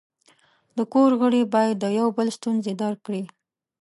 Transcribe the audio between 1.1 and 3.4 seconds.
غړي باید د یو بل ستونزې درک کړي.